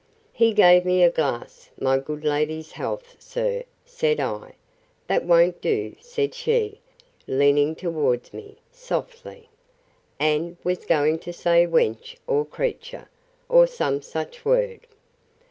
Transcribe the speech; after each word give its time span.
He 0.33 0.53
gave 0.55 0.83
me 0.83 1.03
a 1.03 1.11
glass: 1.11 1.69
My 1.79 1.99
good 1.99 2.23
lady's 2.25 2.71
health, 2.71 3.15
sir, 3.19 3.65
said 3.85 4.19
I.—That 4.19 5.25
won't 5.25 5.61
do, 5.61 5.95
said 5.99 6.33
she, 6.33 6.79
leaning 7.27 7.75
towards 7.75 8.33
me, 8.33 8.57
softly: 8.71 9.47
and 10.19 10.57
was 10.63 10.87
going 10.87 11.19
to 11.19 11.31
say 11.31 11.67
wench, 11.67 12.15
or 12.25 12.45
creature, 12.45 13.09
or 13.47 13.67
some 13.67 14.01
such 14.01 14.43
word. 14.43 14.87